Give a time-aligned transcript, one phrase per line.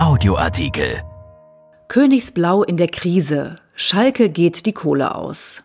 [0.00, 1.02] Audioartikel.
[1.88, 3.56] Königsblau in der Krise.
[3.74, 5.62] Schalke geht die Kohle aus.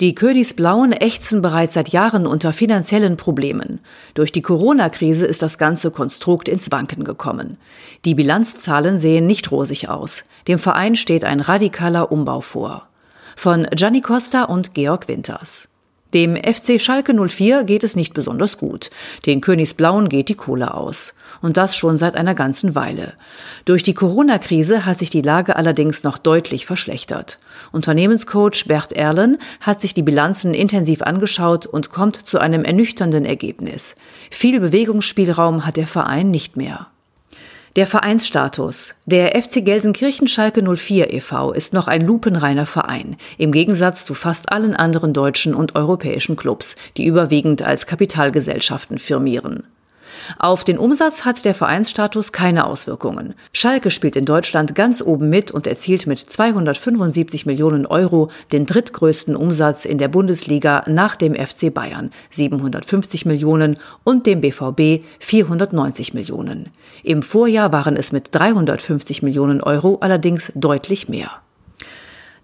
[0.00, 3.80] Die Königsblauen ächzen bereits seit Jahren unter finanziellen Problemen.
[4.14, 7.58] Durch die Corona-Krise ist das ganze Konstrukt ins Wanken gekommen.
[8.04, 10.22] Die Bilanzzahlen sehen nicht rosig aus.
[10.46, 12.86] Dem Verein steht ein radikaler Umbau vor.
[13.34, 15.66] Von Gianni Costa und Georg Winters.
[16.14, 18.90] Dem FC Schalke 04 geht es nicht besonders gut.
[19.26, 21.12] Den Königsblauen geht die Kohle aus.
[21.42, 23.14] Und das schon seit einer ganzen Weile.
[23.64, 27.40] Durch die Corona-Krise hat sich die Lage allerdings noch deutlich verschlechtert.
[27.72, 33.96] Unternehmenscoach Bert Erlen hat sich die Bilanzen intensiv angeschaut und kommt zu einem ernüchternden Ergebnis.
[34.30, 36.86] Viel Bewegungsspielraum hat der Verein nicht mehr.
[37.76, 38.94] Der Vereinsstatus.
[39.04, 41.50] Der FC Gelsenkirchen Schalke 04 e.V.
[41.50, 46.76] ist noch ein lupenreiner Verein, im Gegensatz zu fast allen anderen deutschen und europäischen Clubs,
[46.96, 49.64] die überwiegend als Kapitalgesellschaften firmieren.
[50.38, 53.34] Auf den Umsatz hat der Vereinsstatus keine Auswirkungen.
[53.52, 59.36] Schalke spielt in Deutschland ganz oben mit und erzielt mit 275 Millionen Euro den drittgrößten
[59.36, 66.70] Umsatz in der Bundesliga nach dem FC Bayern 750 Millionen und dem BVB 490 Millionen.
[67.02, 71.30] Im Vorjahr waren es mit 350 Millionen Euro allerdings deutlich mehr.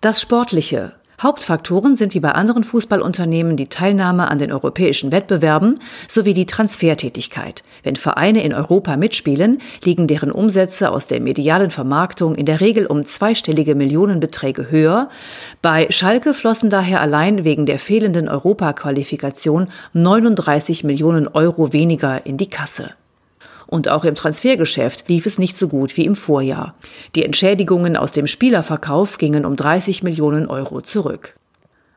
[0.00, 0.92] Das Sportliche.
[1.22, 7.62] Hauptfaktoren sind wie bei anderen Fußballunternehmen die Teilnahme an den europäischen Wettbewerben sowie die Transfertätigkeit.
[7.82, 12.86] Wenn Vereine in Europa mitspielen, liegen deren Umsätze aus der medialen Vermarktung in der Regel
[12.86, 15.10] um zweistellige Millionenbeträge höher.
[15.60, 22.48] Bei Schalke flossen daher allein wegen der fehlenden Europaqualifikation 39 Millionen Euro weniger in die
[22.48, 22.94] Kasse.
[23.70, 26.74] Und auch im Transfergeschäft lief es nicht so gut wie im Vorjahr.
[27.14, 31.36] Die Entschädigungen aus dem Spielerverkauf gingen um 30 Millionen Euro zurück.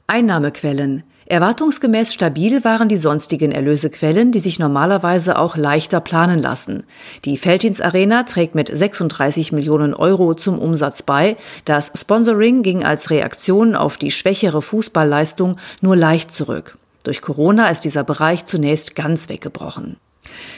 [0.05, 1.01] Einnahmequellen.
[1.25, 6.83] Erwartungsgemäß stabil waren die sonstigen Erlösequellen, die sich normalerweise auch leichter planen lassen.
[7.25, 11.37] Die Feldins Arena trägt mit 36 Millionen Euro zum Umsatz bei.
[11.65, 16.77] Das Sponsoring ging als Reaktion auf die schwächere Fußballleistung nur leicht zurück.
[17.03, 19.97] Durch Corona ist dieser Bereich zunächst ganz weggebrochen.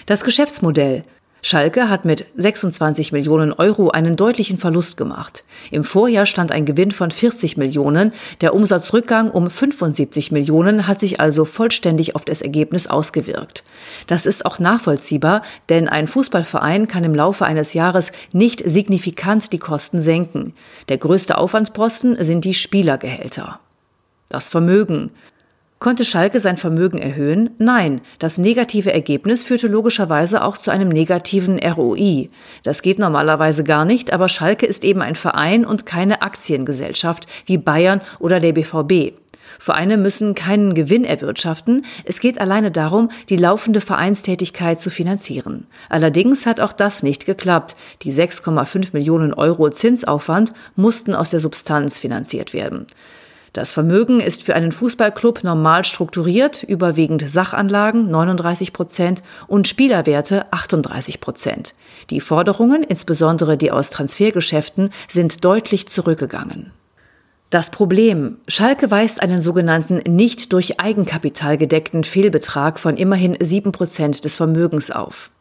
[0.05, 1.03] Das Geschäftsmodell.
[1.47, 5.43] Schalke hat mit 26 Millionen Euro einen deutlichen Verlust gemacht.
[5.69, 8.13] Im Vorjahr stand ein Gewinn von 40 Millionen.
[8.41, 13.63] Der Umsatzrückgang um 75 Millionen hat sich also vollständig auf das Ergebnis ausgewirkt.
[14.07, 19.59] Das ist auch nachvollziehbar, denn ein Fußballverein kann im Laufe eines Jahres nicht signifikant die
[19.59, 20.55] Kosten senken.
[20.89, 23.59] Der größte Aufwandsposten sind die Spielergehälter.
[24.29, 25.11] Das Vermögen.
[25.79, 27.49] Konnte Schalke sein Vermögen erhöhen?
[27.57, 32.29] Nein, das negative Ergebnis führte logischerweise auch zu einem negativen ROI.
[32.63, 37.57] Das geht normalerweise gar nicht, aber Schalke ist eben ein Verein und keine Aktiengesellschaft wie
[37.57, 39.15] Bayern oder der BVB.
[39.59, 45.67] Vereine müssen keinen Gewinn erwirtschaften, es geht alleine darum, die laufende Vereinstätigkeit zu finanzieren.
[45.89, 47.75] Allerdings hat auch das nicht geklappt.
[48.01, 52.87] Die 6,5 Millionen Euro Zinsaufwand mussten aus der Substanz finanziert werden.
[53.55, 61.21] Das Vermögen ist für einen Fußballclub normal strukturiert, überwiegend Sachanlagen 39 Prozent und Spielerwerte 38
[61.21, 61.73] Prozent.
[62.09, 66.73] Die Forderungen, insbesondere die aus Transfergeschäften, sind deutlich zurückgegangen.
[67.49, 68.39] Das Problem.
[68.49, 74.91] Schalke weist einen sogenannten nicht durch Eigenkapital gedeckten Fehlbetrag von immerhin sieben Prozent des Vermögens
[74.91, 75.31] auf.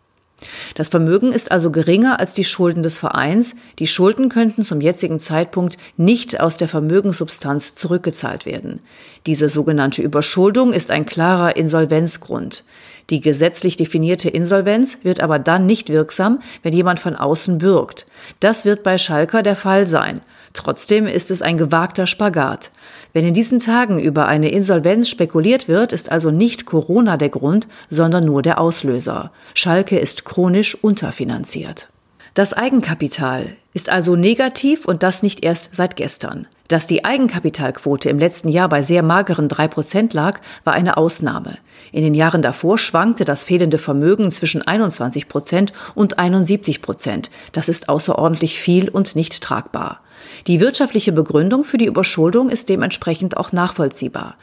[0.75, 3.55] Das Vermögen ist also geringer als die Schulden des Vereins.
[3.79, 8.81] Die Schulden könnten zum jetzigen Zeitpunkt nicht aus der Vermögenssubstanz zurückgezahlt werden.
[9.27, 12.65] Diese sogenannte Überschuldung ist ein klarer Insolvenzgrund.
[13.11, 18.07] Die gesetzlich definierte Insolvenz wird aber dann nicht wirksam, wenn jemand von außen bürgt.
[18.41, 20.21] Das wird bei Schalker der Fall sein.
[20.55, 22.71] Trotzdem ist es ein gewagter Spagat.
[23.13, 27.67] Wenn in diesen Tagen über eine Insolvenz spekuliert wird, ist also nicht Corona der Grund,
[27.91, 29.33] sondern nur der Auslöser.
[29.55, 31.89] Schalke ist chronisch unterfinanziert.
[32.35, 36.47] Das Eigenkapital ist also negativ und das nicht erst seit gestern.
[36.69, 41.59] Dass die Eigenkapitalquote im letzten Jahr bei sehr mageren drei Prozent lag, war eine Ausnahme.
[41.93, 47.31] In den Jahren davor schwankte das fehlende Vermögen zwischen 21 Prozent und 71 Prozent.
[47.53, 50.01] Das ist außerordentlich viel und nicht tragbar.
[50.47, 54.37] Die wirtschaftliche Begründung für die Überschuldung ist dementsprechend auch nachvollziehbar.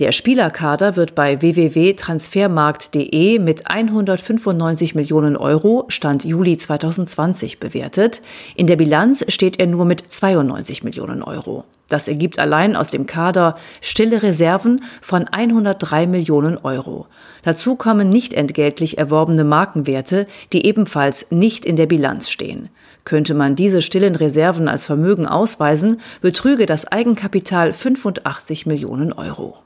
[0.00, 8.20] Der Spielerkader wird bei www.transfermarkt.de mit 195 Millionen Euro Stand Juli 2020 bewertet.
[8.56, 11.62] In der Bilanz steht er nur mit 92 Millionen Euro.
[11.88, 17.06] Das ergibt allein aus dem Kader stille Reserven von 103 Millionen Euro.
[17.42, 22.68] Dazu kommen nicht entgeltlich erworbene Markenwerte, die ebenfalls nicht in der Bilanz stehen.
[23.04, 29.63] Könnte man diese stillen Reserven als Vermögen ausweisen, betrüge das Eigenkapital 85 Millionen Euro.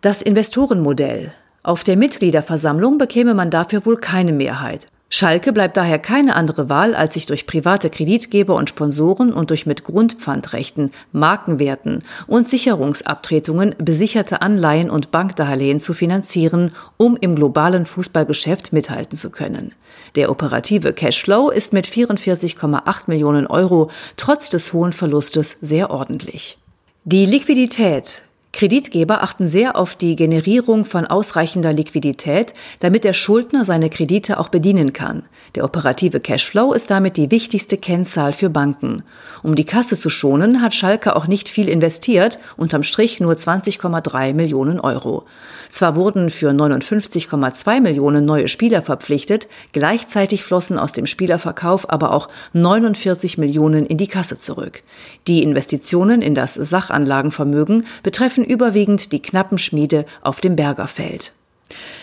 [0.00, 1.32] Das Investorenmodell.
[1.64, 4.86] Auf der Mitgliederversammlung bekäme man dafür wohl keine Mehrheit.
[5.10, 9.66] Schalke bleibt daher keine andere Wahl, als sich durch private Kreditgeber und Sponsoren und durch
[9.66, 18.72] mit Grundpfandrechten, Markenwerten und Sicherungsabtretungen besicherte Anleihen und Bankdarlehen zu finanzieren, um im globalen Fußballgeschäft
[18.72, 19.72] mithalten zu können.
[20.14, 26.56] Der operative Cashflow ist mit 44,8 Millionen Euro trotz des hohen Verlustes sehr ordentlich.
[27.04, 28.22] Die Liquidität
[28.58, 34.48] Kreditgeber achten sehr auf die Generierung von ausreichender Liquidität, damit der Schuldner seine Kredite auch
[34.48, 35.22] bedienen kann.
[35.54, 39.04] Der operative Cashflow ist damit die wichtigste Kennzahl für Banken.
[39.44, 44.34] Um die Kasse zu schonen, hat Schalke auch nicht viel investiert, unterm Strich nur 20,3
[44.34, 45.24] Millionen Euro.
[45.70, 52.26] Zwar wurden für 59,2 Millionen neue Spieler verpflichtet, gleichzeitig flossen aus dem Spielerverkauf aber auch
[52.54, 54.82] 49 Millionen in die Kasse zurück.
[55.28, 61.32] Die Investitionen in das Sachanlagenvermögen betreffen überwiegend die knappen Schmiede auf dem Bergerfeld.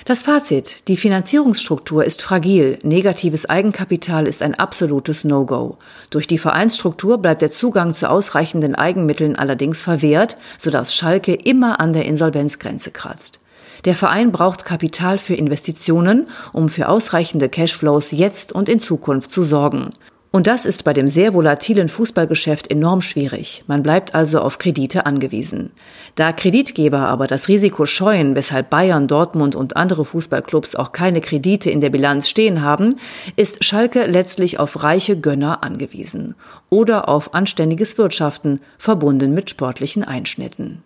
[0.05, 0.87] Das Fazit.
[0.87, 2.77] Die Finanzierungsstruktur ist fragil.
[2.83, 5.77] Negatives Eigenkapital ist ein absolutes No-Go.
[6.11, 11.93] Durch die Vereinsstruktur bleibt der Zugang zu ausreichenden Eigenmitteln allerdings verwehrt, sodass Schalke immer an
[11.93, 13.39] der Insolvenzgrenze kratzt.
[13.85, 19.43] Der Verein braucht Kapital für Investitionen, um für ausreichende Cashflows jetzt und in Zukunft zu
[19.43, 19.93] sorgen.
[20.31, 23.63] Und das ist bei dem sehr volatilen Fußballgeschäft enorm schwierig.
[23.67, 25.71] Man bleibt also auf Kredite angewiesen.
[26.15, 31.71] Da Kreditgeber aber das Risiko scheuen, weshalb Bayern, Dortmund und andere Fußballclubs auch keine Kredite
[31.71, 32.97] in der Bilanz stehen haben,
[33.37, 36.35] ist Schalke letztlich auf reiche Gönner angewiesen
[36.69, 40.83] oder auf anständiges Wirtschaften, verbunden mit sportlichen Einschnitten.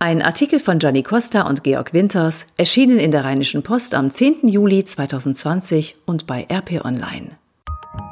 [0.00, 4.48] Ein Artikel von Gianni Costa und Georg Winters, erschienen in der Rheinischen Post am 10.
[4.48, 7.30] Juli 2020 und bei RP Online.